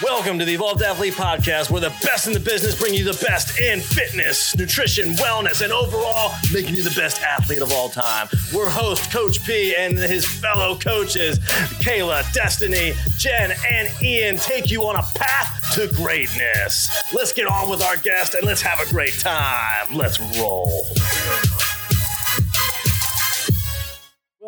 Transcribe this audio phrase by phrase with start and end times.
[0.00, 3.20] Welcome to the Evolved Athlete Podcast, where the best in the business bring you the
[3.26, 8.28] best in fitness, nutrition, wellness, and overall making you the best athlete of all time.
[8.54, 11.40] We're host Coach P and his fellow coaches,
[11.80, 16.88] Kayla, Destiny, Jen, and Ian, take you on a path to greatness.
[17.12, 19.92] Let's get on with our guest and let's have a great time.
[19.92, 20.86] Let's roll.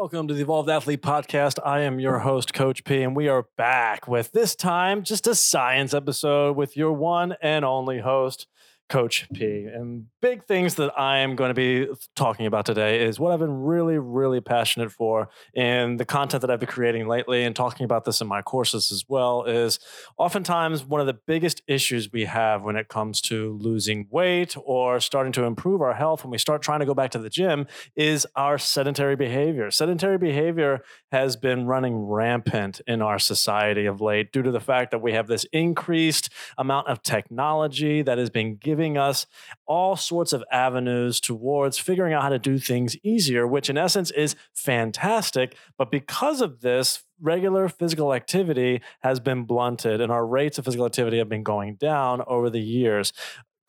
[0.01, 1.59] Welcome to the Evolved Athlete Podcast.
[1.63, 5.35] I am your host, Coach P, and we are back with this time just a
[5.35, 8.47] science episode with your one and only host,
[8.91, 9.67] Coach P.
[9.73, 11.87] And big things that I am going to be
[12.17, 16.51] talking about today is what I've been really, really passionate for in the content that
[16.51, 19.79] I've been creating lately and talking about this in my courses as well is
[20.19, 24.99] oftentimes one of the biggest issues we have when it comes to losing weight or
[24.99, 27.69] starting to improve our health when we start trying to go back to the gym
[27.95, 29.71] is our sedentary behavior.
[29.71, 30.83] Sedentary behavior
[31.13, 35.13] has been running rampant in our society of late due to the fact that we
[35.13, 39.27] have this increased amount of technology that has been given giving us
[39.67, 44.11] all sorts of avenues towards figuring out how to do things easier, which in essence
[44.13, 45.55] is fantastic.
[45.77, 50.87] But because of this, regular physical activity has been blunted and our rates of physical
[50.87, 53.13] activity have been going down over the years.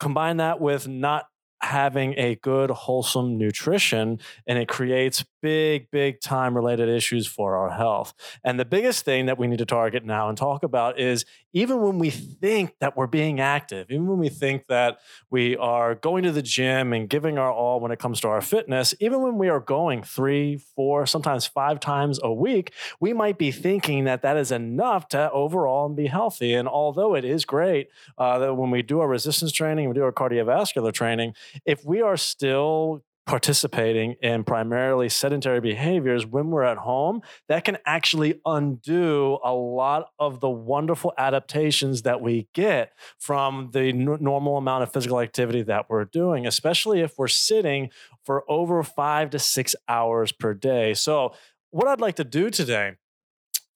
[0.00, 1.26] Combine that with not
[1.60, 7.70] having a good, wholesome nutrition, and it creates big, big time related issues for our
[7.70, 8.14] health.
[8.44, 11.82] And the biggest thing that we need to target now and talk about is even
[11.82, 14.98] when we think that we're being active, even when we think that
[15.30, 18.40] we are going to the gym and giving our all when it comes to our
[18.40, 23.36] fitness, even when we are going three, four, sometimes five times a week, we might
[23.36, 26.54] be thinking that that is enough to overall and be healthy.
[26.54, 30.04] And although it is great uh, that when we do our resistance training, we do
[30.04, 31.34] our cardiovascular training,
[31.66, 37.78] if we are still participating in primarily sedentary behaviors when we're at home, that can
[37.86, 44.56] actually undo a lot of the wonderful adaptations that we get from the n- normal
[44.56, 47.90] amount of physical activity that we're doing, especially if we're sitting
[48.24, 50.94] for over five to six hours per day.
[50.94, 51.34] So,
[51.70, 52.96] what I'd like to do today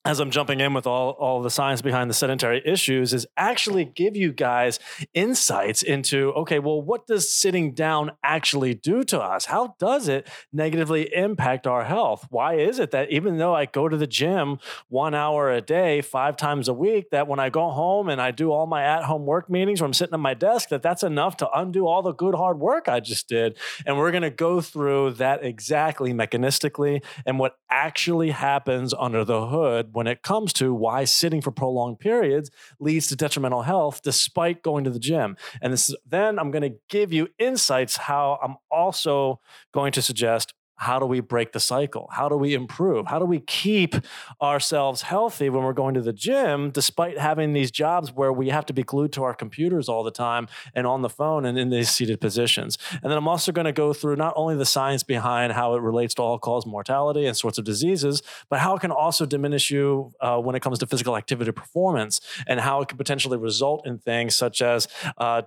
[0.07, 3.83] as I'm jumping in with all, all the science behind the sedentary issues, is actually
[3.83, 4.79] give you guys
[5.13, 9.45] insights into okay, well, what does sitting down actually do to us?
[9.45, 12.25] How does it negatively impact our health?
[12.29, 15.99] Why is it that even though I go to the gym one hour a day,
[16.01, 19.03] five times a week, that when I go home and I do all my at
[19.03, 22.01] home work meetings where I'm sitting at my desk, that that's enough to undo all
[22.01, 23.57] the good hard work I just did?
[23.85, 29.96] And we're to go through that exactly mechanistically and what actually happens under the hood
[29.97, 34.83] when it comes to why sitting for prolonged periods leads to detrimental health despite going
[34.83, 35.35] to the gym.
[35.59, 39.39] And this, then I'm going to give you insights how I'm also
[39.73, 42.09] going to suggest how do we break the cycle?
[42.11, 43.07] How do we improve?
[43.07, 43.95] How do we keep
[44.41, 48.65] ourselves healthy when we're going to the gym, despite having these jobs where we have
[48.67, 51.69] to be glued to our computers all the time and on the phone and in
[51.71, 52.77] these seated positions?
[52.91, 55.81] And then I'm also going to go through not only the science behind how it
[55.81, 59.71] relates to all cause mortality and sorts of diseases, but how it can also diminish
[59.71, 63.85] you uh, when it comes to physical activity performance and how it could potentially result
[63.87, 64.87] in things such as
[65.17, 65.41] uh,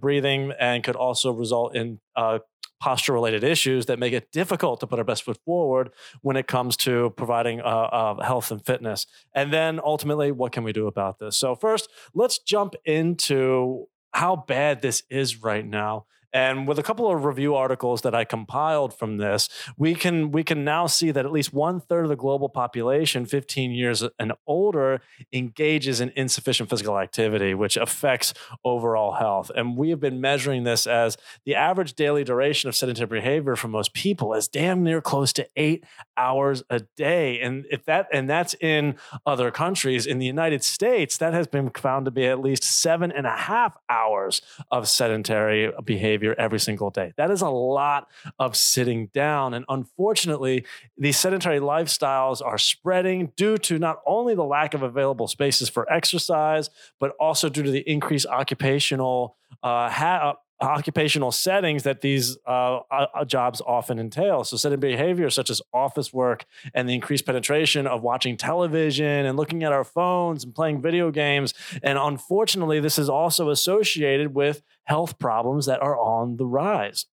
[0.00, 2.38] breathing and could also result in uh,
[2.80, 5.90] posture related issues that make it difficult to put our best foot forward
[6.22, 9.06] when it comes to providing uh, uh, health and fitness.
[9.34, 11.36] And then ultimately, what can we do about this?
[11.36, 17.10] So, first, let's jump into how bad this is right now and with a couple
[17.10, 21.24] of review articles that I compiled from this, we can we can now see that
[21.24, 25.00] at least one third of the global population, 15 years and older,
[25.32, 29.50] engages in insufficient physical activity, which affects overall health.
[29.54, 33.68] And we have been measuring this as the average daily duration of sedentary behavior for
[33.68, 35.84] most people is damn near close to eight
[36.16, 37.40] hours a day.
[37.40, 41.70] And if that and that's in other countries, in the United States, that has been
[41.70, 46.90] found to be at least seven and a half hours of sedentary behavior every single
[46.90, 47.12] day.
[47.16, 49.54] That is a lot of sitting down.
[49.54, 50.64] And unfortunately,
[50.98, 55.90] these sedentary lifestyles are spreading due to not only the lack of available spaces for
[55.92, 62.80] exercise, but also due to the increased occupational uh, ha- occupational settings that these uh,
[62.90, 64.44] uh, jobs often entail.
[64.44, 66.44] So, sedentary behavior such as office work
[66.74, 71.10] and the increased penetration of watching television and looking at our phones and playing video
[71.10, 71.54] games.
[71.82, 77.06] And unfortunately, this is also associated with health problems that are on the rise.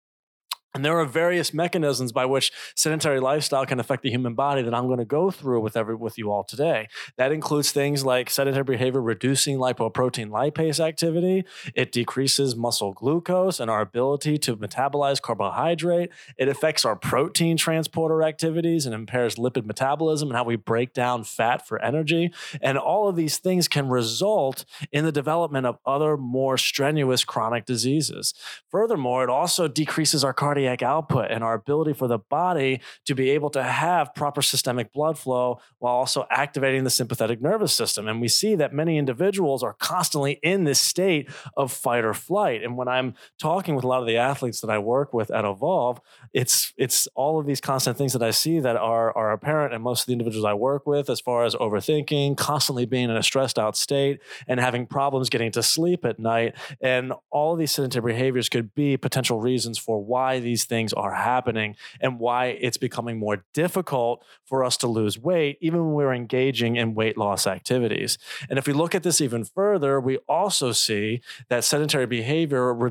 [0.75, 4.73] And there are various mechanisms by which sedentary lifestyle can affect the human body that
[4.73, 6.89] I'm going to go through with every with you all today.
[7.19, 11.45] That includes things like sedentary behavior reducing lipoprotein lipase activity.
[11.75, 16.11] It decreases muscle glucose and our ability to metabolize carbohydrate.
[16.39, 21.25] It affects our protein transporter activities and impairs lipid metabolism and how we break down
[21.25, 22.33] fat for energy.
[22.63, 27.67] And all of these things can result in the development of other more strenuous chronic
[27.67, 28.33] diseases.
[28.71, 33.15] Furthermore, it also decreases our cardiac cardiac output and our ability for the body to
[33.15, 38.09] be able to have proper systemic blood flow while also activating the sympathetic nervous system.
[38.09, 42.63] And we see that many individuals are constantly in this state of fight or flight.
[42.63, 45.45] And when I'm talking with a lot of the athletes that I work with at
[45.45, 46.01] Evolve,
[46.33, 49.83] it's it's all of these constant things that I see that are are apparent in
[49.83, 53.23] most of the individuals I work with as far as overthinking, constantly being in a
[53.23, 56.55] stressed out state and having problems getting to sleep at night.
[56.81, 60.93] And all of these sedentary behaviors could be potential reasons for why these these things
[60.93, 65.95] are happening and why it's becoming more difficult for us to lose weight, even when
[65.95, 68.19] we're engaging in weight loss activities.
[68.51, 72.91] And if we look at this even further, we also see that sedentary behavior re,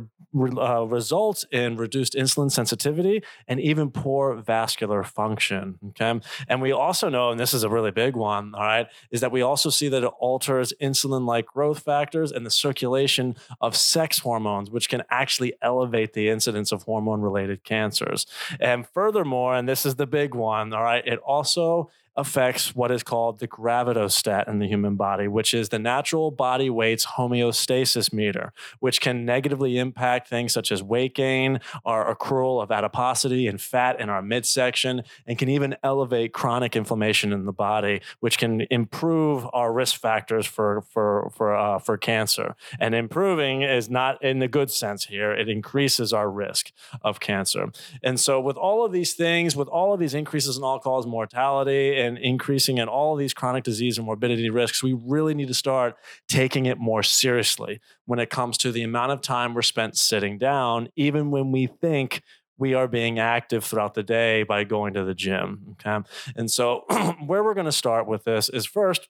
[0.58, 5.78] uh, results in reduced insulin sensitivity and even poor vascular function.
[5.90, 6.20] Okay.
[6.48, 9.32] And we also know, and this is a really big one, all right, is that
[9.32, 14.20] we also see that it alters insulin like growth factors and the circulation of sex
[14.20, 18.26] hormones, which can actually elevate the incidence of hormone related related cancers.
[18.60, 21.90] And furthermore, and this is the big one, all right, it also
[22.22, 26.70] affects what is called the gravitostat in the human body, which is the natural body
[26.70, 32.72] weight's homeostasis meter, which can negatively impact things such as weight gain, our accrual of
[32.72, 38.00] adiposity and fat in our midsection, and can even elevate chronic inflammation in the body,
[38.20, 42.56] which can improve our risk factors for for for uh, for cancer.
[42.80, 46.72] And improving is not in the good sense here; it increases our risk
[47.02, 47.72] of cancer.
[48.04, 51.08] And so, with all of these things, with all of these increases in all cause
[51.08, 55.54] mortality and increasing in all these chronic disease and morbidity risks, we really need to
[55.54, 55.96] start
[56.28, 60.38] taking it more seriously when it comes to the amount of time we're spent sitting
[60.38, 62.22] down, even when we think
[62.58, 65.76] we are being active throughout the day by going to the gym.
[65.84, 66.08] Okay.
[66.36, 66.86] And so,
[67.26, 69.10] where we're going to start with this is first,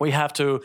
[0.00, 0.60] we have to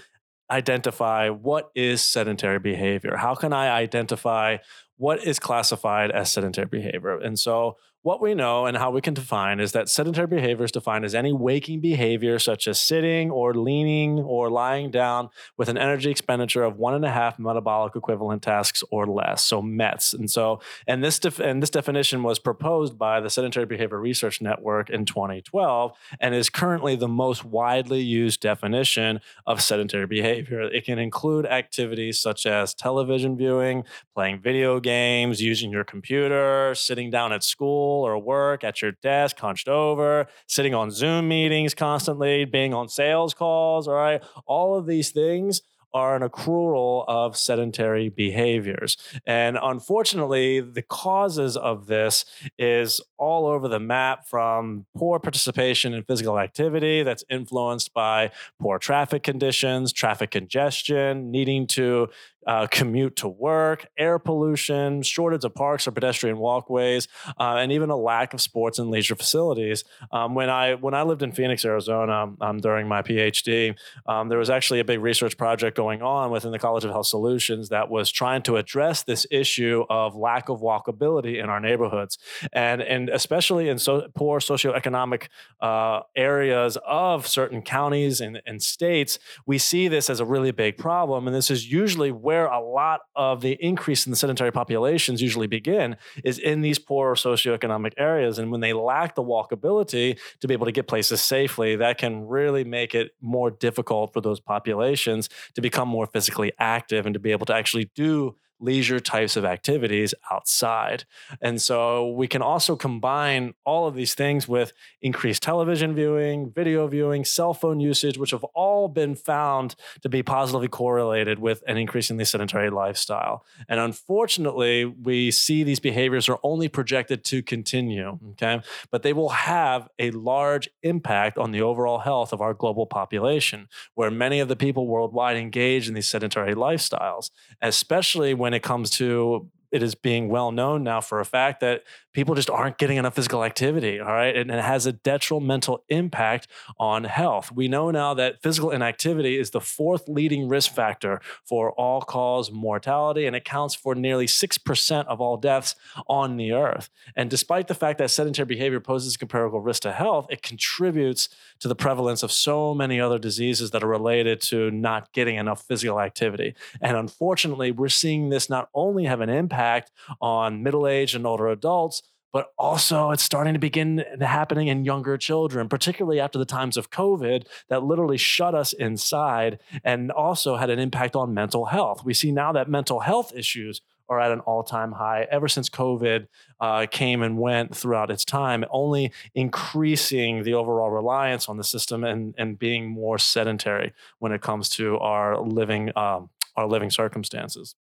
[0.49, 3.15] identify what is sedentary behavior.
[3.15, 4.57] How can I identify
[4.97, 7.19] what is classified as sedentary behavior?
[7.19, 10.71] And so, what we know and how we can define is that sedentary behavior is
[10.71, 15.77] defined as any waking behavior, such as sitting or leaning or lying down, with an
[15.77, 19.43] energy expenditure of one and a half metabolic equivalent tasks or less.
[19.43, 20.13] So METs.
[20.13, 24.41] And so, and this def- and this definition was proposed by the Sedentary Behavior Research
[24.41, 25.91] Network in 2012,
[26.21, 30.61] and is currently the most widely used definition of sedentary behavior.
[30.61, 33.83] It can include activities such as television viewing,
[34.15, 39.39] playing video games, using your computer, sitting down at school or work at your desk,
[39.39, 44.23] hunched over, sitting on Zoom meetings constantly, being on sales calls, all right?
[44.45, 45.61] All of these things
[45.93, 48.97] are an accrual of sedentary behaviors.
[49.25, 52.25] And unfortunately, the causes of this
[52.57, 58.77] is all over the map from poor participation in physical activity that's influenced by poor
[58.77, 62.09] traffic conditions, traffic congestion, needing to
[62.47, 67.07] uh, commute to work, air pollution, shortage of parks or pedestrian walkways,
[67.39, 69.83] uh, and even a lack of sports and leisure facilities.
[70.11, 73.77] Um, when I when I lived in Phoenix, Arizona, um, during my PhD,
[74.07, 77.07] um, there was actually a big research project going on within the College of Health
[77.07, 82.17] Solutions that was trying to address this issue of lack of walkability in our neighborhoods,
[82.53, 85.27] and and especially in so poor socioeconomic
[85.61, 90.77] uh, areas of certain counties and, and states, we see this as a really big
[90.77, 95.19] problem, and this is usually where a lot of the increase in the sedentary populations
[95.19, 98.37] usually begin is in these poor socioeconomic areas.
[98.37, 102.27] And when they lack the walkability to be able to get places safely, that can
[102.27, 107.19] really make it more difficult for those populations to become more physically active and to
[107.19, 111.05] be able to actually do leisure types of activities outside.
[111.41, 116.87] And so we can also combine all of these things with increased television viewing, video
[116.87, 121.77] viewing, cell phone usage, which have all been found to be positively correlated with an
[121.77, 123.45] increasingly sedentary lifestyle.
[123.67, 128.61] And unfortunately, we see these behaviors are only projected to continue, okay?
[128.91, 133.67] But they will have a large impact on the overall health of our global population,
[133.95, 138.63] where many of the people worldwide engage in these sedentary lifestyles, especially when when it
[138.63, 142.77] comes to it is being well known now for a fact that people just aren't
[142.77, 143.99] getting enough physical activity.
[143.99, 144.35] All right.
[144.35, 146.47] And it has a detrimental impact
[146.79, 147.51] on health.
[147.51, 152.51] We know now that physical inactivity is the fourth leading risk factor for all cause
[152.51, 155.75] mortality, and it counts for nearly 6% of all deaths
[156.07, 156.89] on the earth.
[157.15, 161.29] And despite the fact that sedentary behavior poses a comparable risk to health, it contributes
[161.59, 165.63] to the prevalence of so many other diseases that are related to not getting enough
[165.63, 166.55] physical activity.
[166.81, 171.47] And unfortunately, we're seeing this not only have an impact on middle aged and older
[171.47, 176.77] adults, but also it's starting to begin happening in younger children, particularly after the times
[176.77, 182.03] of COVID that literally shut us inside and also had an impact on mental health.
[182.03, 185.69] We see now that mental health issues are at an all time high ever since
[185.69, 186.27] COVID
[186.59, 192.03] uh, came and went throughout its time, only increasing the overall reliance on the system
[192.03, 197.75] and, and being more sedentary when it comes to our living, um, our living circumstances.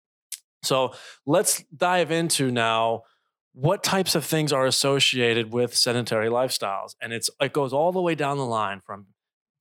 [0.62, 3.04] So let's dive into now
[3.56, 6.94] what types of things are associated with sedentary lifestyles?
[7.00, 9.06] And it's it goes all the way down the line from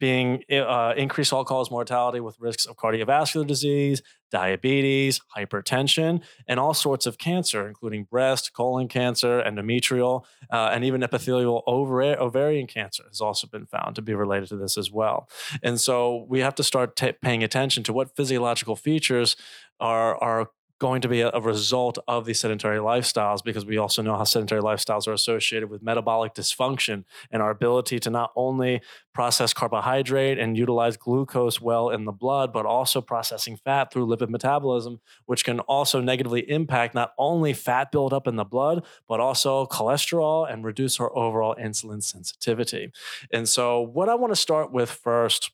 [0.02, 6.74] being uh, increased all cause mortality with risks of cardiovascular disease diabetes hypertension and all
[6.74, 13.22] sorts of cancer including breast colon cancer endometrial uh, and even epithelial ovarian cancer has
[13.22, 15.30] also been found to be related to this as well.
[15.64, 19.38] And so we have to start t- paying attention to what physiological features
[19.80, 24.18] are are going to be a, result of these sedentary lifestyles because we also know
[24.18, 28.82] how sedentary lifestyles are associated with metabolic dysfunction and our ability to not only
[29.14, 34.30] process carbohydrate and utilize glucose well in the blood, but also processing fat through lipid
[34.30, 39.66] metabolism, which can also negatively impact not only fat buildup in the blood, but also
[39.68, 42.92] cholesterol and reduce our overall insulin sensitivity.
[43.32, 45.52] And so, what I want to start with first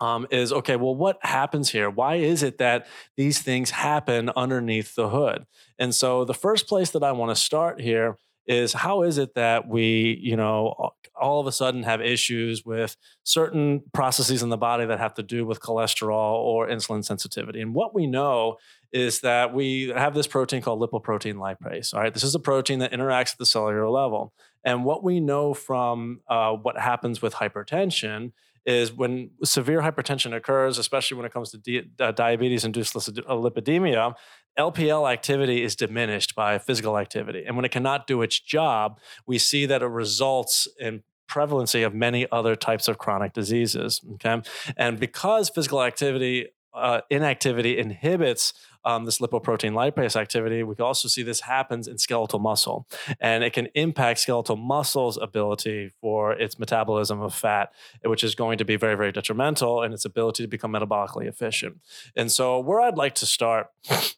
[0.00, 1.88] um, is okay, well, what happens here?
[1.88, 2.86] Why is it that
[3.16, 5.46] these things happen underneath the hood?
[5.78, 9.34] And so the first place that I want to start here is how is it
[9.34, 14.56] that we, you know, all of a sudden have issues with certain processes in the
[14.56, 17.60] body that have to do with cholesterol or insulin sensitivity?
[17.60, 18.58] And what we know
[18.92, 21.92] is that we have this protein called lipoprotein lipase.
[21.92, 24.32] All right, this is a protein that interacts at the cellular level.
[24.64, 28.32] And what we know from uh, what happens with hypertension
[28.66, 34.14] is when severe hypertension occurs, especially when it comes to di- uh, diabetes induced lipidemia,
[34.58, 37.44] LPL activity is diminished by physical activity.
[37.46, 41.94] And when it cannot do its job, we see that it results in prevalency of
[41.94, 44.00] many other types of chronic diseases.
[44.14, 44.42] Okay.
[44.76, 48.52] And because physical activity, uh, inactivity inhibits
[48.84, 52.86] um, this lipoprotein lipase activity, we can also see this happens in skeletal muscle.
[53.20, 57.72] And it can impact skeletal muscle's ability for its metabolism of fat,
[58.04, 61.78] which is going to be very, very detrimental in its ability to become metabolically efficient.
[62.14, 63.70] And so, where I'd like to start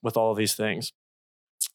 [0.03, 0.93] with all of these things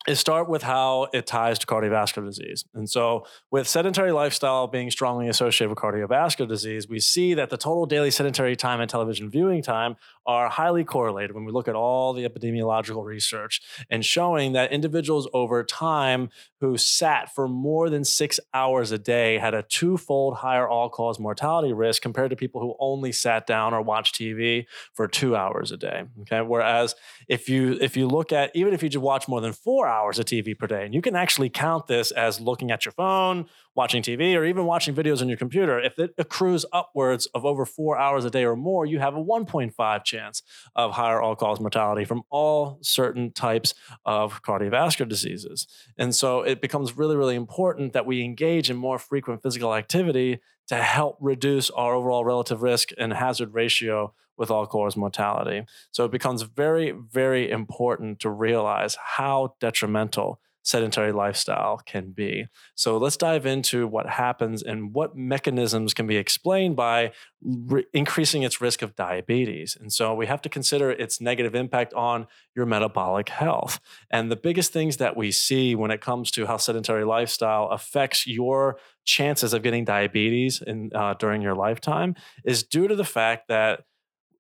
[0.08, 2.66] is start with how it ties to cardiovascular disease.
[2.74, 7.58] And so, with sedentary lifestyle being strongly associated with cardiovascular disease, we see that the
[7.58, 9.96] total daily sedentary time and television viewing time
[10.26, 15.28] are highly correlated when we look at all the epidemiological research and showing that individuals
[15.34, 16.30] over time
[16.62, 21.20] who sat for more than six hours a day had a twofold higher all cause
[21.20, 25.72] mortality risk compared to people who only sat down or watched TV for two hours
[25.72, 26.04] a day.
[26.22, 26.42] Okay.
[26.42, 26.96] Whereas
[27.28, 30.20] if you if you look at even if you just watch more than four hours
[30.20, 33.46] of TV per day, and you can actually count this as looking at your phone,
[33.76, 37.66] watching TV, or even watching videos on your computer, if it accrues upwards of over
[37.66, 40.44] four hours a day or more, you have a 1.5 chance
[40.76, 43.74] of higher all cause mortality from all certain types
[44.06, 45.68] of cardiovascular diseases.
[45.98, 50.40] And so it becomes really, really important that we engage in more frequent physical activity
[50.68, 55.66] to help reduce our overall relative risk and hazard ratio with all cause mortality.
[55.92, 62.48] So it becomes very, very important to realize how detrimental sedentary lifestyle can be.
[62.74, 68.44] So let's dive into what happens and what mechanisms can be explained by re- increasing
[68.44, 69.78] its risk of diabetes.
[69.80, 73.80] And so we have to consider its negative impact on your metabolic health.
[74.10, 78.26] And the biggest things that we see when it comes to how sedentary lifestyle affects
[78.26, 83.48] your chances of getting diabetes in, uh, during your lifetime is due to the fact
[83.48, 83.82] that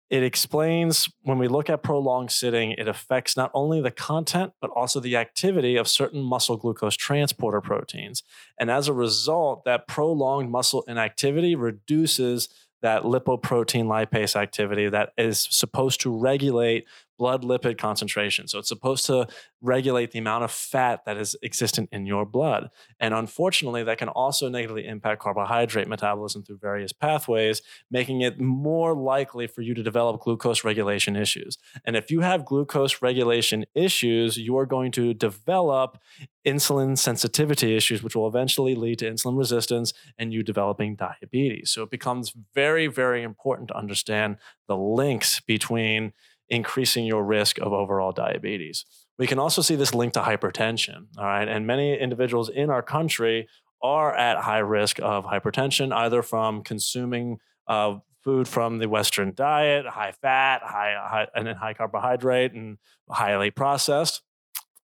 [0.09, 4.69] it explains when we look at prolonged sitting, it affects not only the content, but
[4.71, 8.21] also the activity of certain muscle glucose transporter proteins.
[8.59, 12.49] And as a result, that prolonged muscle inactivity reduces
[12.83, 16.85] that lipoprotein lipase activity that is supposed to regulate
[17.23, 18.49] blood lipid concentration.
[18.49, 19.27] So it's supposed to
[19.61, 22.69] regulate the amount of fat that is existent in your blood.
[22.99, 28.93] And unfortunately, that can also negatively impact carbohydrate metabolism through various pathways, making it more
[28.93, 31.57] likely for you to develop glucose regulation issues.
[31.85, 35.99] And if you have glucose regulation issues, you are going to develop
[36.45, 41.71] insulin sensitivity issues, which will eventually lead to insulin resistance and you developing diabetes.
[41.71, 44.35] So it becomes very, very important to understand
[44.67, 46.11] the links between
[46.53, 48.85] increasing your risk of overall diabetes.
[49.17, 51.07] We can also see this link to hypertension.
[51.17, 51.47] All right.
[51.47, 53.47] And many individuals in our country
[53.81, 59.85] are at high risk of hypertension, either from consuming uh, food from the Western diet,
[59.85, 62.77] high fat, high, high and then high carbohydrate, and
[63.09, 64.21] highly processed.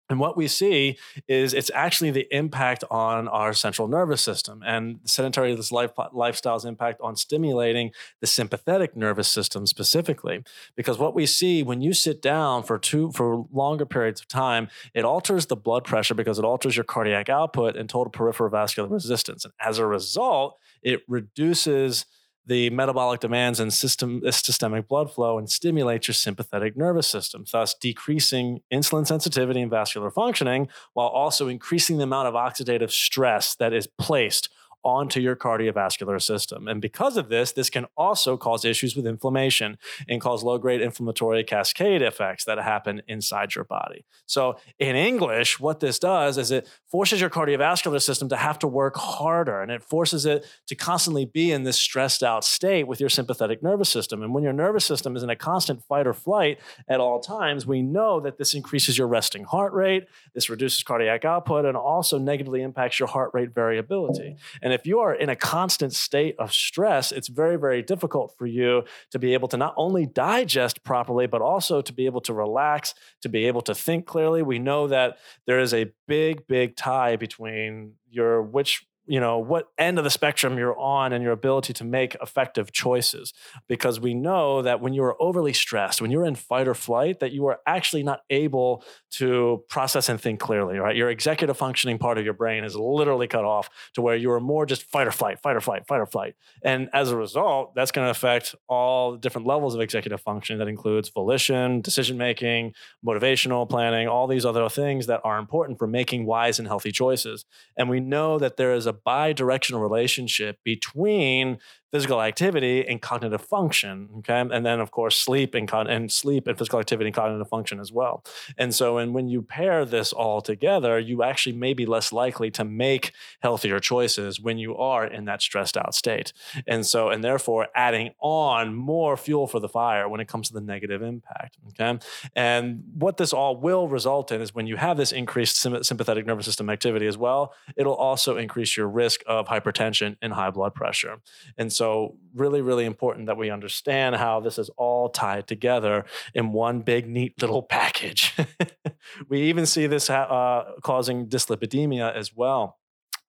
[0.09, 0.97] And what we see
[1.27, 6.65] is it's actually the impact on our central nervous system and sedentary this life, lifestyle's
[6.65, 10.43] impact on stimulating the sympathetic nervous system specifically.
[10.75, 14.67] Because what we see when you sit down for two for longer periods of time,
[14.95, 18.89] it alters the blood pressure because it alters your cardiac output and total peripheral vascular
[18.89, 19.45] resistance.
[19.45, 22.05] And as a result, it reduces
[22.49, 27.45] the metabolic demands and system, uh, systemic blood flow and stimulate your sympathetic nervous system,
[27.51, 33.55] thus decreasing insulin sensitivity and vascular functioning, while also increasing the amount of oxidative stress
[33.55, 34.49] that is placed
[34.83, 36.67] onto your cardiovascular system.
[36.67, 40.81] And because of this, this can also cause issues with inflammation and cause low grade
[40.81, 44.05] inflammatory cascade effects that happen inside your body.
[44.25, 48.67] So, in English, what this does is it forces your cardiovascular system to have to
[48.67, 52.99] work harder and it forces it to constantly be in this stressed out state with
[52.99, 54.23] your sympathetic nervous system.
[54.23, 57.65] And when your nervous system is in a constant fight or flight at all times,
[57.65, 62.17] we know that this increases your resting heart rate, this reduces cardiac output, and also
[62.17, 64.37] negatively impacts your heart rate variability.
[64.61, 68.35] And and if you are in a constant state of stress, it's very, very difficult
[68.37, 72.21] for you to be able to not only digest properly, but also to be able
[72.21, 74.43] to relax, to be able to think clearly.
[74.43, 79.69] We know that there is a big, big tie between your which you know what
[79.77, 83.33] end of the spectrum you're on and your ability to make effective choices.
[83.67, 87.19] Because we know that when you are overly stressed when you're in fight or flight
[87.19, 90.95] that you are actually not able to process and think clearly right?
[90.95, 94.39] Your executive functioning part of your brain is literally cut off to where you are
[94.39, 96.35] more just fight or flight fight or flight fight or flight.
[96.63, 100.67] And as a result that's going to affect all different levels of executive function that
[100.67, 102.73] includes volition decision making
[103.03, 107.45] motivational planning all these other things that are important for making wise and healthy choices.
[107.75, 111.57] And we know that there is a bi-directional relationship between
[111.91, 114.09] physical activity and cognitive function.
[114.19, 117.47] Okay, and then of course sleep and con- and sleep and physical activity and cognitive
[117.47, 118.23] function as well.
[118.57, 122.51] And so, and when you pair this all together, you actually may be less likely
[122.51, 126.33] to make healthier choices when you are in that stressed out state.
[126.67, 130.53] And so, and therefore, adding on more fuel for the fire when it comes to
[130.53, 131.57] the negative impact.
[131.69, 131.99] Okay,
[132.35, 136.45] and what this all will result in is when you have this increased sympathetic nervous
[136.45, 141.19] system activity as well, it'll also increase your risk of hypertension and high blood pressure.
[141.57, 146.51] And so, really, really important that we understand how this is all tied together in
[146.51, 148.35] one big, neat little package.
[149.29, 152.79] we even see this uh, causing dyslipidemia as well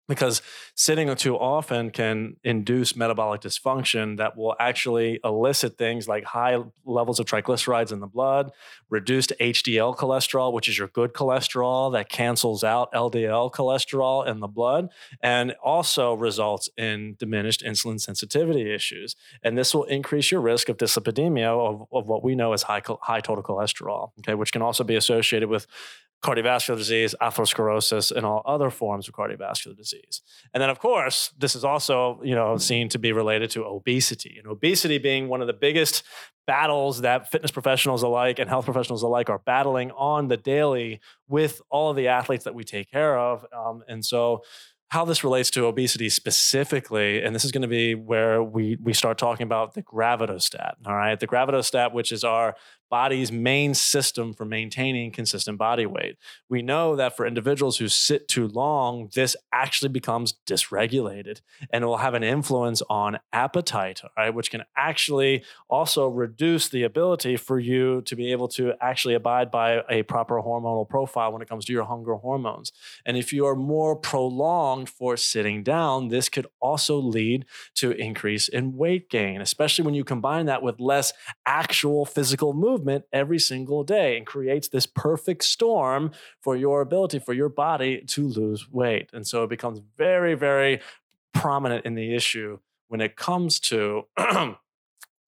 [0.07, 0.41] because
[0.75, 7.19] sitting too often can induce metabolic dysfunction that will actually elicit things like high levels
[7.19, 8.51] of triglycerides in the blood,
[8.89, 14.47] reduced HDL cholesterol, which is your good cholesterol that cancels out LDL cholesterol in the
[14.47, 14.89] blood,
[15.21, 19.15] and also results in diminished insulin sensitivity issues.
[19.43, 22.81] And this will increase your risk of dyslipidemia of, of what we know as high,
[23.01, 25.67] high total cholesterol, okay, which can also be associated with
[26.23, 30.21] cardiovascular disease, atherosclerosis, and all other forms of cardiovascular disease.
[30.53, 34.35] And then, of course, this is also you know seen to be related to obesity,
[34.37, 36.03] and obesity being one of the biggest
[36.47, 41.61] battles that fitness professionals alike and health professionals alike are battling on the daily with
[41.69, 43.45] all of the athletes that we take care of.
[43.53, 44.43] Um, and so
[44.89, 48.93] how this relates to obesity specifically, and this is going to be where we we
[48.93, 50.75] start talking about the gravitostat.
[50.85, 52.55] All right, the gravitostat, which is our
[52.89, 56.17] body's main system for maintaining consistent body weight.
[56.49, 61.87] We know that for individuals who sit too long, this actually becomes dysregulated and it
[61.87, 64.33] will have an influence on appetite, right?
[64.33, 69.51] Which can actually also reduce the ability for you to be able to actually abide
[69.51, 72.71] by a proper hormonal profile when it comes to your hunger hormones.
[73.05, 77.45] And if you are more prolonged for sitting down, this could also lead
[77.75, 81.13] to increase in weight gain, especially when you combine that with less
[81.45, 86.11] actual physical movement movement every single day and creates this perfect storm
[86.41, 89.09] for your ability for your body to lose weight.
[89.13, 90.79] And so it becomes very, very
[91.33, 94.05] prominent in the issue when it comes to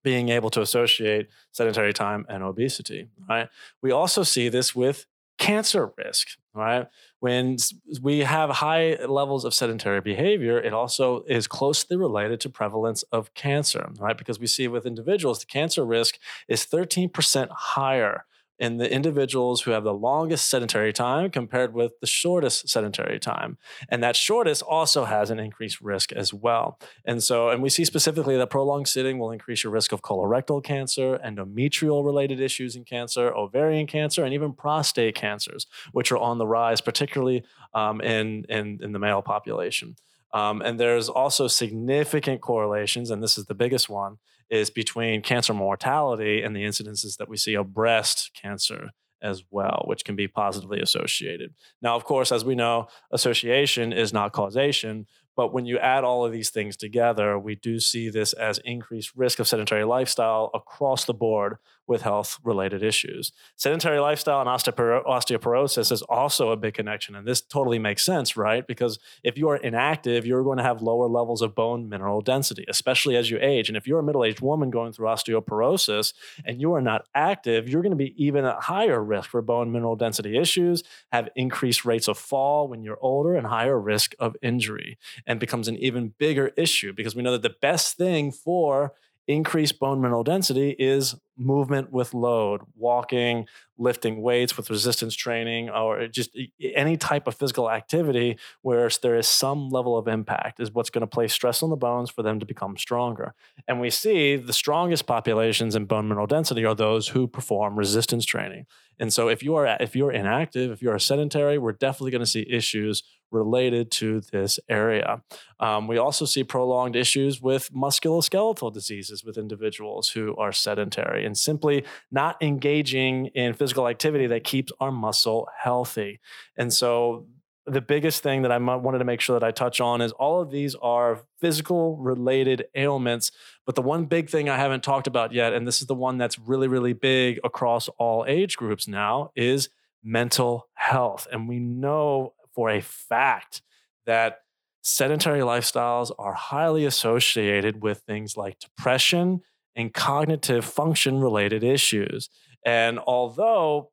[0.03, 3.49] being able to associate sedentary time and obesity, right?
[3.81, 5.07] We also see this with
[5.39, 6.88] cancer risk, right?
[7.19, 7.58] When
[8.02, 13.34] we have high levels of sedentary behavior, it also is closely related to prevalence of
[13.34, 14.17] cancer, right?
[14.17, 18.25] Because we see with individuals, the cancer risk is 13% higher
[18.60, 23.58] in the individuals who have the longest sedentary time compared with the shortest sedentary time.
[23.88, 26.78] And that shortest also has an increased risk as well.
[27.06, 30.62] And so, and we see specifically that prolonged sitting will increase your risk of colorectal
[30.63, 36.38] cancer, endometrial related issues in cancer, ovarian cancer, and even prostate cancers, which are on
[36.38, 37.43] the rise, particularly
[37.74, 39.95] um, in, in, in the male population.
[40.34, 44.17] Um, and there's also significant correlations, and this is the biggest one,
[44.49, 49.83] is between cancer mortality and the incidences that we see of breast cancer as well,
[49.85, 51.53] which can be positively associated.
[51.81, 56.25] Now, of course, as we know, association is not causation, but when you add all
[56.25, 61.05] of these things together, we do see this as increased risk of sedentary lifestyle across
[61.05, 61.57] the board
[61.89, 63.32] with health related issues.
[63.56, 67.15] Sedentary lifestyle and osteoporosis is also a big connection.
[67.15, 68.65] And this totally makes sense, right?
[68.65, 72.63] Because if you are inactive, you're going to have lower levels of bone mineral density,
[72.69, 73.69] especially as you age.
[73.69, 76.13] And if you're a middle aged woman going through osteoporosis
[76.45, 79.71] and you are not active, you're going to be even at higher risk for bone
[79.71, 84.36] mineral density issues, have increased rates of fall when you're older, and higher risk of
[84.43, 88.93] injury and becomes an even bigger issue because we know that the best thing for
[89.30, 93.46] increased bone mineral density is movement with load, walking,
[93.78, 96.36] lifting weights with resistance training, or just
[96.76, 101.02] any type of physical activity where there is some level of impact is what's going
[101.02, 103.36] to place stress on the bones for them to become stronger.
[103.68, 108.26] And we see the strongest populations in bone mineral density are those who perform resistance
[108.26, 108.65] training.
[108.98, 112.26] And so if you are if you're inactive, if you're sedentary, we're definitely going to
[112.26, 115.22] see issues related to this area.
[115.60, 121.38] Um, we also see prolonged issues with musculoskeletal diseases with individuals who are sedentary and
[121.38, 126.20] simply not engaging in physical activity that keeps our muscle healthy.
[126.58, 127.28] And so
[127.65, 130.42] the biggest thing that I wanted to make sure that I touch on is all
[130.42, 133.32] of these are physical related ailments.
[133.65, 136.18] But the one big thing I haven't talked about yet, and this is the one
[136.18, 139.70] that's really, really big across all age groups now, is
[140.04, 141.28] mental health.
[141.32, 143.62] And we know for a fact
[144.06, 144.39] that
[144.82, 149.39] sedentary lifestyles are highly associated with things like depression
[149.78, 152.30] and cognitive function related issues.
[152.65, 153.91] And although,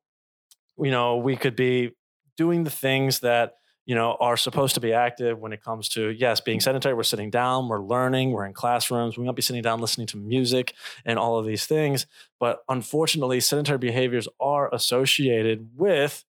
[0.77, 1.91] you know, we could be
[2.35, 3.53] doing the things that,
[3.85, 7.03] you know, are supposed to be active when it comes to, yes, being sedentary, we're
[7.03, 10.73] sitting down, we're learning, we're in classrooms, we might be sitting down listening to music
[11.05, 12.05] and all of these things.
[12.37, 16.25] But unfortunately, sedentary behaviors are associated with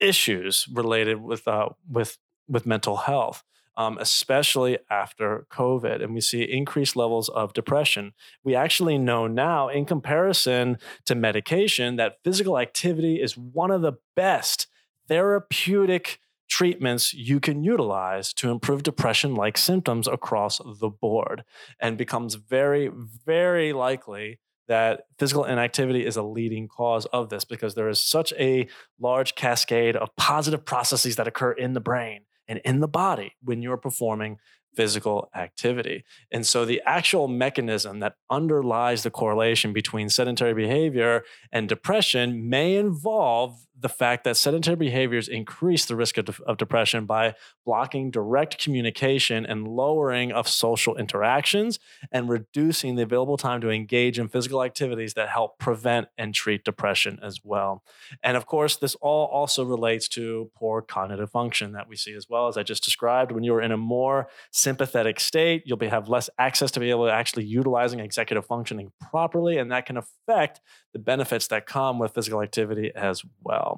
[0.00, 3.44] issues related with, uh, with, with mental health
[3.80, 6.02] um, especially after COVID.
[6.02, 8.12] And we see increased levels of depression.
[8.44, 13.94] We actually know now, in comparison to medication, that physical activity is one of the
[14.14, 14.66] best
[15.08, 21.44] therapeutic treatments you can utilize to improve depression like symptoms across the board
[21.80, 27.74] and becomes very, very likely that physical inactivity is a leading cause of this because
[27.74, 28.68] there is such a
[29.00, 33.62] large cascade of positive processes that occur in the brain and in the body when
[33.62, 34.38] you're performing
[34.76, 36.04] physical activity.
[36.30, 42.76] And so the actual mechanism that underlies the correlation between sedentary behavior and depression may
[42.76, 48.10] involve the fact that sedentary behaviors increase the risk of, de- of, depression by blocking
[48.10, 51.78] direct communication and lowering of social interactions
[52.12, 56.64] and reducing the available time to engage in physical activities that help prevent and treat
[56.64, 57.82] depression as well.
[58.22, 62.28] And of course, this all also relates to poor cognitive function that we see as
[62.28, 63.32] well as I just described.
[63.32, 67.06] When you're in a more sympathetic state, you'll be, have less access to be able
[67.06, 70.60] to actually utilizing executive functioning properly, and that can affect
[70.92, 73.69] the benefits that come with physical activity as well.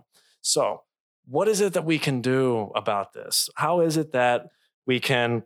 [0.43, 0.83] So,
[1.27, 3.49] what is it that we can do about this?
[3.57, 4.49] How is it that
[4.87, 5.45] we can,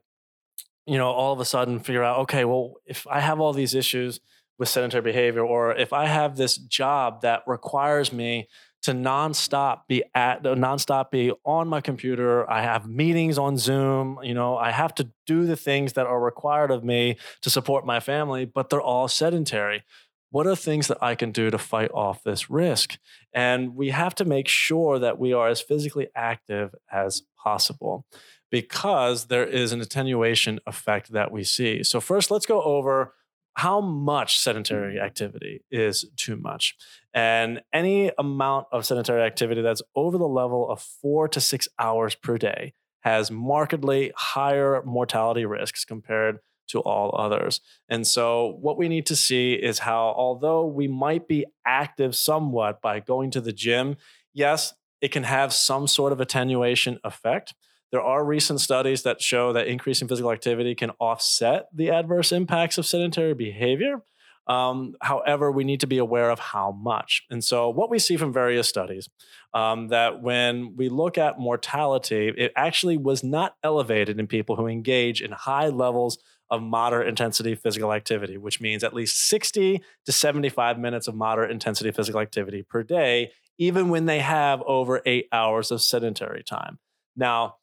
[0.87, 3.74] you know, all of a sudden figure out, okay, well, if I have all these
[3.74, 4.20] issues
[4.59, 8.48] with sedentary behavior, or if I have this job that requires me
[8.87, 12.48] to nonstop be at uh, nonstop be on my computer.
[12.48, 14.20] I have meetings on Zoom.
[14.22, 17.85] You know, I have to do the things that are required of me to support
[17.85, 19.82] my family, but they're all sedentary
[20.31, 22.99] what are things that I can do to fight off this risk?
[23.33, 28.07] And we have to make sure that we are as physically active as possible
[28.51, 31.83] because there is an attenuation effect that we see.
[31.83, 33.15] So, first, let's go over
[33.55, 36.77] how much sedentary activity is too much.
[37.15, 42.15] And any amount of sedentary activity that's over the level of four to six hours
[42.15, 47.61] per day has markedly higher mortality risks compared to all others.
[47.88, 52.81] And so, what we need to see is how, although we might be active somewhat
[52.81, 53.96] by going to the gym,
[54.33, 57.55] yes, it can have some sort of attenuation effect.
[57.92, 62.79] There are recent studies that show that increasing physical activity can offset the adverse impacts
[62.79, 64.02] of sedentary behavior.
[64.48, 67.24] Um, however, we need to be aware of how much.
[67.31, 69.09] And so, what we see from various studies
[69.55, 74.66] um, that when we look at mortality, it actually was not elevated in people who
[74.66, 76.18] engage in high levels
[76.50, 81.50] of moderate intensity physical activity, which means at least 60 to 75 minutes of moderate
[81.50, 86.78] intensity physical activity per day, even when they have over eight hours of sedentary time.
[87.16, 87.56] Now,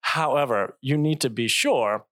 [0.00, 2.06] however, you need to be sure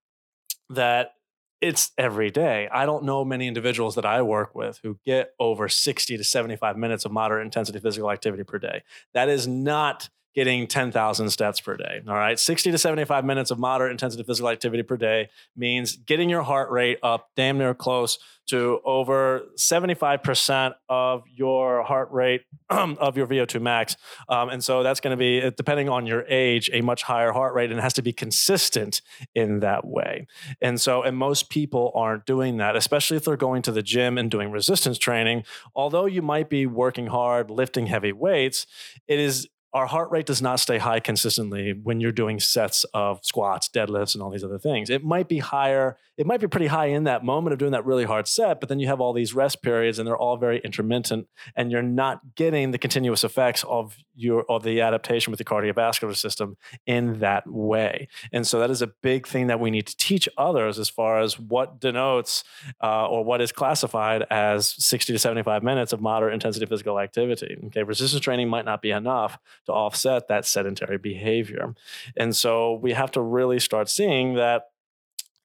[0.70, 1.12] that
[1.60, 2.68] it's every day.
[2.70, 6.76] I don't know many individuals that I work with who get over 60 to 75
[6.76, 8.82] minutes of moderate intensity physical activity per day.
[9.14, 12.02] That is not getting 10,000 steps per day.
[12.06, 12.38] All right.
[12.38, 16.70] 60 to 75 minutes of moderate intensity physical activity per day means getting your heart
[16.70, 18.18] rate up damn near close
[18.48, 23.96] to over 75% of your heart rate of your VO2 max.
[24.28, 27.54] Um, and so that's going to be, depending on your age, a much higher heart
[27.54, 29.00] rate and it has to be consistent
[29.34, 30.26] in that way.
[30.60, 34.18] And so, and most people aren't doing that, especially if they're going to the gym
[34.18, 35.44] and doing resistance training.
[35.74, 38.66] Although you might be working hard, lifting heavy weights,
[39.08, 43.20] it is our heart rate does not stay high consistently when you're doing sets of
[43.22, 44.88] squats, deadlifts, and all these other things.
[44.88, 47.84] It might be higher, it might be pretty high in that moment of doing that
[47.84, 50.60] really hard set, but then you have all these rest periods and they're all very
[50.64, 55.44] intermittent, and you're not getting the continuous effects of your of the adaptation with the
[55.44, 58.08] cardiovascular system in that way.
[58.32, 61.20] And so that is a big thing that we need to teach others as far
[61.20, 62.44] as what denotes
[62.82, 67.56] uh, or what is classified as 60 to 75 minutes of moderate intensity physical activity.
[67.66, 71.74] Okay, resistance training might not be enough to offset that sedentary behavior.
[72.16, 74.68] And so we have to really start seeing that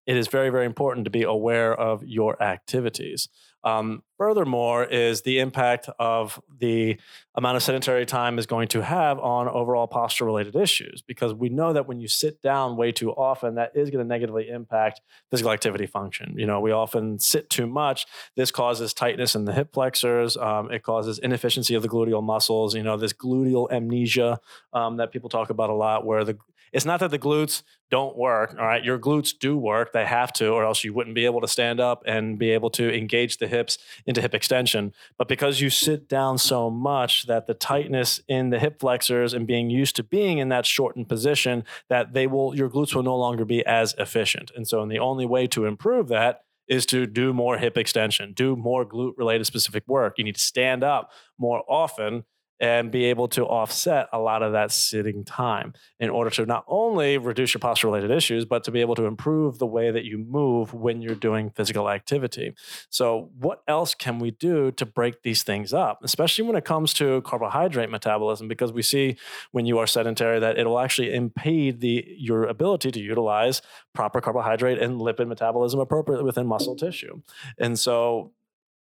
[0.08, 3.30] it is very, very important to be aware of your activities.
[3.64, 6.98] Um, furthermore, is the impact of the
[7.36, 11.02] amount of sedentary time is going to have on overall posture related issues.
[11.02, 14.08] Because we know that when you sit down way too often, that is going to
[14.08, 16.36] negatively impact physical activity function.
[16.38, 18.06] You know, we often sit too much.
[18.36, 20.38] This causes tightness in the hip flexors.
[20.38, 22.76] Um, it causes inefficiency of the gluteal muscles.
[22.76, 24.40] You know, this gluteal amnesia
[24.74, 26.38] um, that people talk about a lot, where the
[26.72, 28.56] it's not that the glutes don't work.
[28.58, 28.84] All right.
[28.84, 29.92] Your glutes do work.
[29.92, 32.70] They have to, or else you wouldn't be able to stand up and be able
[32.72, 34.94] to engage the hips into hip extension.
[35.18, 39.46] But because you sit down so much that the tightness in the hip flexors and
[39.46, 43.18] being used to being in that shortened position, that they will, your glutes will no
[43.18, 44.52] longer be as efficient.
[44.56, 48.32] And so, and the only way to improve that is to do more hip extension,
[48.32, 50.18] do more glute related specific work.
[50.18, 52.24] You need to stand up more often
[52.62, 56.64] and be able to offset a lot of that sitting time in order to not
[56.68, 60.06] only reduce your posture related issues, but to be able to improve the way that
[60.06, 62.54] you move when you're doing physical activity.
[62.92, 66.94] So, what else can we do to break these things up, especially when it comes
[66.94, 68.48] to carbohydrate metabolism?
[68.48, 69.18] Because we see
[69.52, 73.64] when you are sedentary that it will actually impede the your ability to utilize
[73.96, 77.22] proper carbohydrate and lipid metabolism appropriately within muscle tissue.
[77.58, 78.34] And so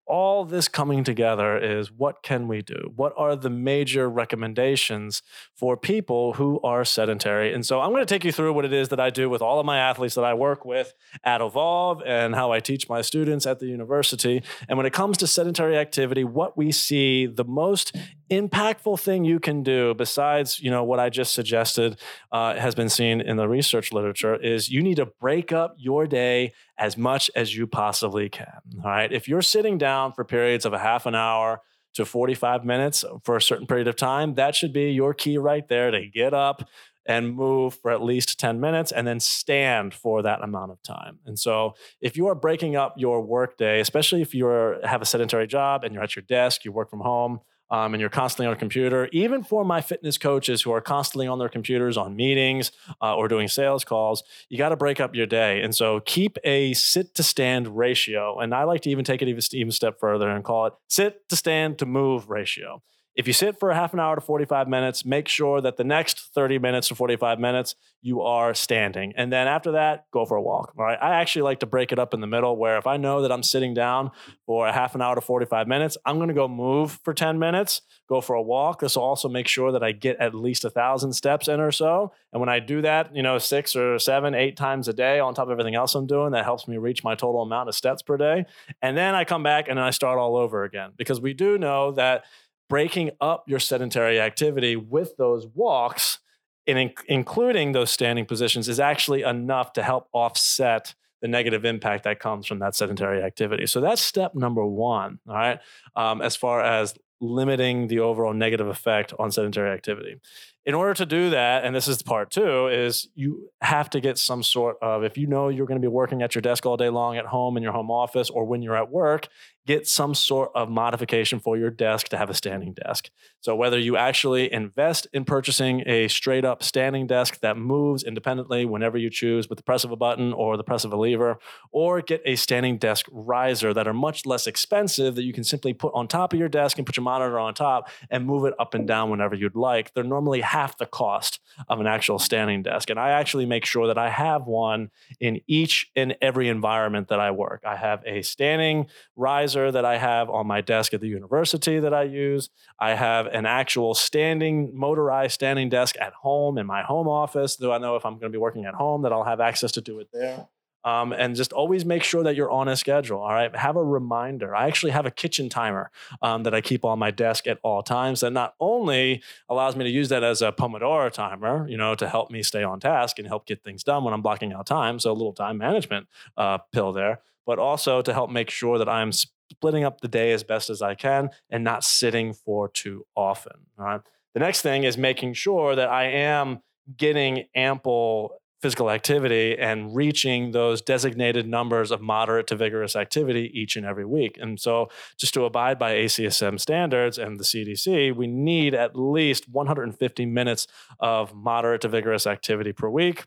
[0.10, 2.91] all this coming together is what can we do?
[2.95, 5.22] What are the major recommendations
[5.56, 7.54] for people who are sedentary?
[7.54, 9.41] And so I'm going to take you through what it is that I do with
[9.41, 10.93] all of my athletes that I work with
[11.24, 14.41] at Evolve and how I teach my students at the university.
[14.67, 17.95] And when it comes to sedentary activity, what we see the most
[18.30, 22.00] impactful thing you can do besides you know what i just suggested
[22.32, 26.08] uh, has been seen in the research literature is you need to break up your
[26.08, 30.65] day as much as you possibly can all right if you're sitting down for periods
[30.65, 31.62] of a half an hour
[31.94, 35.68] to 45 minutes for a certain period of time that should be your key right
[35.68, 36.70] there to get up
[37.10, 41.18] and move for at least 10 minutes and then stand for that amount of time.
[41.26, 44.46] And so if you are breaking up your workday, especially if you
[44.84, 47.39] have a sedentary job and you're at your desk, you work from home,
[47.71, 51.27] um, and you're constantly on a computer, even for my fitness coaches who are constantly
[51.27, 55.15] on their computers on meetings uh, or doing sales calls, you got to break up
[55.15, 55.62] your day.
[55.62, 58.39] And so keep a sit to stand ratio.
[58.39, 61.27] And I like to even take it even, even step further and call it sit
[61.29, 62.82] to stand to move ratio.
[63.15, 65.84] If you sit for a half an hour to 45 minutes, make sure that the
[65.84, 69.12] next 30 minutes to 45 minutes you are standing.
[69.17, 70.74] And then after that, go for a walk.
[70.78, 70.98] All right.
[71.02, 73.32] I actually like to break it up in the middle where if I know that
[73.32, 74.12] I'm sitting down
[74.45, 77.39] for a half an hour to 45 minutes, I'm going to go move for 10
[77.39, 78.80] minutes, go for a walk.
[78.80, 81.72] This will also make sure that I get at least a thousand steps in or
[81.72, 82.13] so.
[82.32, 85.34] And when I do that, you know, six or seven, eight times a day on
[85.34, 88.02] top of everything else I'm doing, that helps me reach my total amount of steps
[88.02, 88.45] per day.
[88.82, 91.91] And then I come back and I start all over again because we do know
[91.93, 92.24] that
[92.69, 96.19] breaking up your sedentary activity with those walks
[96.67, 102.05] and in- including those standing positions is actually enough to help offset the negative impact
[102.05, 103.65] that comes from that sedentary activity.
[103.65, 105.60] So that's step number one, all right,
[105.95, 110.21] um, as far as limiting the overall negative effect on sedentary activity.
[110.65, 114.19] in order to do that, and this is part two, is you have to get
[114.19, 116.77] some sort of, if you know you're going to be working at your desk all
[116.77, 119.27] day long at home in your home office or when you're at work,
[119.69, 123.12] get some sort of modification for your desk to have a standing desk.
[123.39, 128.65] So, whether you actually invest in purchasing a straight up standing desk that moves independently
[128.65, 131.38] whenever you choose with the press of a button or the press of a lever,
[131.71, 135.71] or get a standing desk riser that are much less expensive that you can simply
[135.71, 138.55] put on top of your desk and put your monitor on top and move it
[138.58, 139.93] up and down whenever you'd like.
[139.93, 142.89] They're normally half the cost of an actual standing desk.
[142.89, 147.19] And I actually make sure that I have one in each and every environment that
[147.19, 147.62] I work.
[147.63, 151.93] I have a standing riser that I have on my desk at the university that
[151.93, 152.50] I use.
[152.80, 157.74] I have an actual standing, motorized standing desk at home in my home office, though
[157.74, 159.82] I know if I'm going to be working at home that I'll have access to
[159.82, 160.48] do it there.
[160.86, 163.19] Um, and just always make sure that you're on a schedule.
[163.19, 163.54] All right.
[163.54, 164.56] Have a reminder.
[164.56, 165.91] I actually have a kitchen timer
[166.22, 169.84] um, that I keep on my desk at all times that not only allows me
[169.84, 173.19] to use that as a Pomodoro timer, you know, to help me stay on task
[173.19, 175.00] and help get things done when I'm blocking out time.
[175.00, 178.88] So a little time management uh, pill there, but also to help make sure that
[178.88, 179.12] I'm
[179.51, 183.53] splitting up the day as best as I can and not sitting for too often.
[183.77, 184.01] All right.
[184.33, 186.59] The next thing is making sure that I am
[186.97, 193.75] getting ample physical activity and reaching those designated numbers of moderate to vigorous activity each
[193.75, 194.38] and every week.
[194.39, 199.47] And so, just to abide by ACSM standards and the CDC, we need at least
[199.49, 200.67] 150 minutes
[200.99, 203.25] of moderate to vigorous activity per week.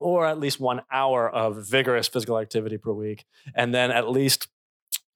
[0.00, 4.48] Or at least one hour of vigorous physical activity per week, and then at least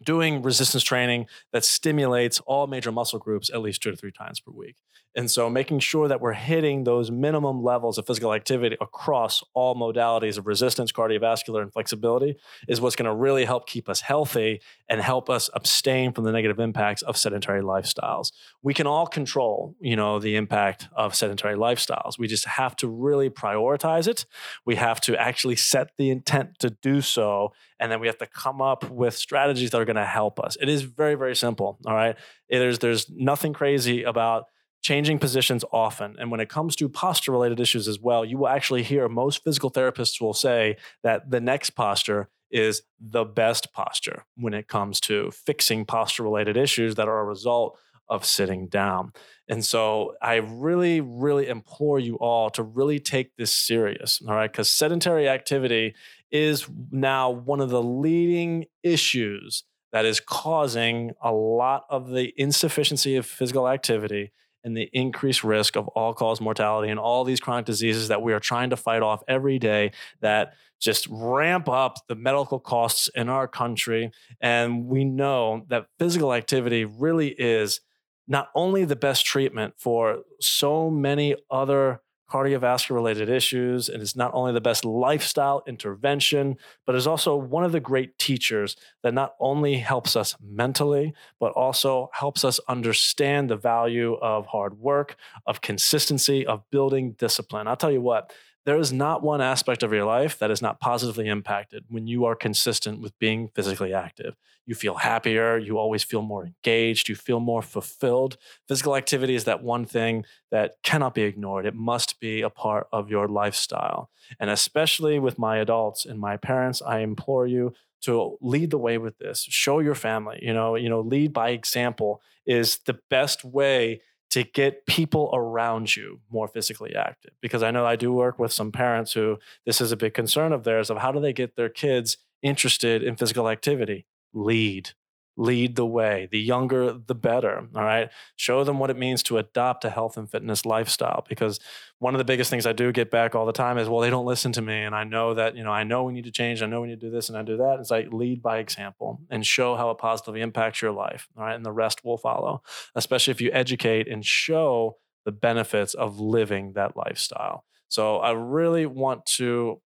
[0.03, 4.41] doing resistance training that stimulates all major muscle groups at least two to three times
[4.41, 4.77] per week.
[5.17, 9.75] And so making sure that we're hitting those minimum levels of physical activity across all
[9.75, 12.37] modalities of resistance, cardiovascular, and flexibility
[12.69, 16.31] is what's going to really help keep us healthy and help us abstain from the
[16.31, 18.31] negative impacts of sedentary lifestyles.
[18.63, 22.19] We can all control, you know, the impact of sedentary lifestyles.
[22.19, 24.25] We just have to really prioritize it.
[24.65, 28.27] We have to actually set the intent to do so and then we have to
[28.27, 30.57] come up with strategies that are going to help us.
[30.61, 31.79] It is very, very simple.
[31.87, 32.17] All right.
[32.49, 34.45] There's, there's nothing crazy about
[34.81, 36.17] changing positions often.
[36.19, 39.43] And when it comes to posture related issues as well, you will actually hear most
[39.45, 45.01] physical therapists will say that the next posture is the best posture when it comes
[45.01, 49.13] to fixing posture related issues that are a result of sitting down.
[49.49, 54.51] And so I really, really implore you all to really take this serious, all right?
[54.51, 55.95] Because sedentary activity
[56.31, 63.17] is now one of the leading issues that is causing a lot of the insufficiency
[63.17, 64.33] of physical activity
[64.65, 68.33] and the increased risk of all cause mortality and all these chronic diseases that we
[68.33, 73.29] are trying to fight off every day that just ramp up the medical costs in
[73.29, 74.11] our country.
[74.41, 77.81] And we know that physical activity really is
[78.27, 84.31] not only the best treatment for so many other cardiovascular related issues and is not
[84.35, 89.35] only the best lifestyle intervention but is also one of the great teachers that not
[89.41, 95.61] only helps us mentally but also helps us understand the value of hard work of
[95.61, 97.67] consistency of building discipline.
[97.67, 98.33] I'll tell you what
[98.67, 102.25] there is not one aspect of your life that is not positively impacted when you
[102.25, 104.37] are consistent with being physically active.
[104.67, 108.37] You feel happier, you always feel more engaged, you feel more fulfilled.
[108.67, 111.65] Physical activity is that one thing that cannot be ignored.
[111.65, 114.11] It must be a part of your lifestyle.
[114.39, 118.99] And especially with my adults and my parents, I implore you to lead the way
[118.99, 119.47] with this.
[119.49, 124.45] Show your family, you know, you know, lead by example is the best way to
[124.45, 127.33] get people around you more physically active.
[127.41, 130.53] Because i know i do work with some parents who this is a big concern
[130.53, 134.07] of theirs of how do they get their kids interested in physical activity?
[134.33, 134.91] Lead
[135.39, 136.29] lead the way.
[136.31, 137.69] The younger, the better.
[137.75, 138.11] All right.
[138.35, 141.25] Show them what it means to adopt a health and fitness lifestyle.
[141.29, 141.61] Because
[142.01, 144.11] one of the biggest things I do get back all the time is, well, they
[144.11, 144.83] don't listen to me.
[144.83, 146.61] And I know that, you know, I know we need to change.
[146.61, 147.79] I know we need to do this and I do that.
[147.79, 151.29] It's like lead by example and show how it positively impacts your life.
[151.39, 151.55] All right.
[151.55, 152.63] And the rest will follow,
[152.97, 157.65] especially if you educate and show the benefits of living that lifestyle.
[157.89, 159.81] So I really want to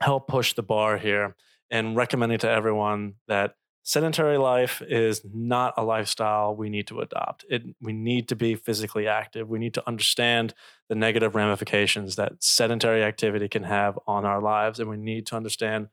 [0.00, 1.36] help push the bar here
[1.70, 3.54] and recommending to everyone that
[3.88, 7.46] sedentary life is not a lifestyle we need to adopt.
[7.48, 9.48] It, we need to be physically active.
[9.48, 10.52] We need to understand
[10.90, 14.78] the negative ramifications that sedentary activity can have on our lives.
[14.78, 15.88] And we need to understand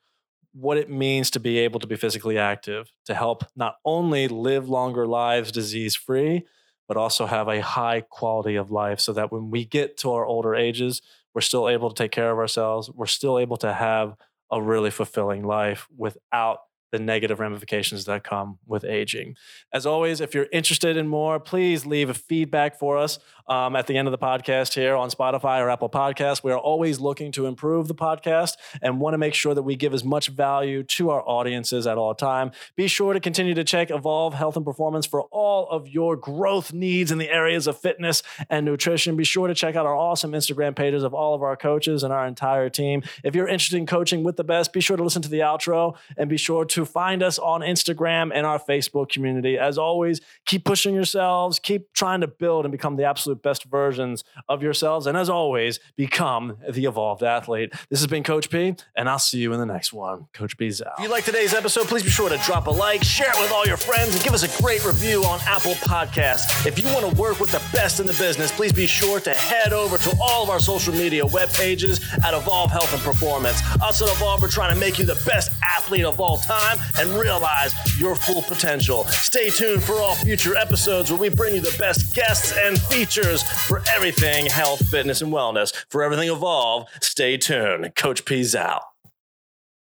[0.51, 4.67] what it means to be able to be physically active to help not only live
[4.67, 6.45] longer lives disease free,
[6.89, 10.25] but also have a high quality of life so that when we get to our
[10.25, 11.01] older ages,
[11.34, 12.89] we're still able to take care of ourselves.
[12.89, 14.17] We're still able to have
[14.51, 16.60] a really fulfilling life without
[16.95, 19.36] the negative ramifications that come with aging.
[19.73, 23.88] As always, if you're interested in more, please leave a feedback for us um, at
[23.88, 26.43] the end of the podcast here on Spotify or Apple Podcasts.
[26.43, 29.75] We are always looking to improve the podcast and want to make sure that we
[29.75, 32.52] give as much value to our audiences at all time.
[32.75, 36.73] Be sure to continue to check Evolve Health and Performance for all of your growth
[36.73, 39.17] needs in the areas of fitness and nutrition.
[39.17, 42.13] Be sure to check out our awesome Instagram pages of all of our coaches and
[42.13, 43.04] our entire team.
[43.23, 45.98] If you're interested in coaching with the best, be sure to listen to the outro
[46.17, 49.58] and be sure to find us on Instagram and our Facebook community.
[49.58, 54.23] As always, keep pushing yourselves, keep trying to build and become the absolute best versions
[54.48, 55.08] of yourselves.
[55.08, 57.73] And as always, become the evolved athlete.
[57.90, 60.27] This has been Coach P, and I'll see you in the next one.
[60.33, 60.94] Coach P's out.
[60.98, 63.52] If you like today's episode, please be sure to drop a like, share it with
[63.52, 66.65] all your friends, and give us a great review on Apple Podcasts.
[66.65, 69.33] If you want to work with the best in the business, please be sure to
[69.33, 73.62] head over to all of our social media web pages at Evolve Health and Performance.
[73.81, 76.38] Us at Evolve are trying to make you the best athlete of all
[76.76, 79.06] time and realize your full potential.
[79.06, 83.44] Stay tuned for all future episodes where we bring you the best guests and features
[83.44, 85.73] for everything health, fitness, and wellness.
[85.90, 87.96] For everything Evolve, stay tuned.
[87.96, 88.82] Coach P's out.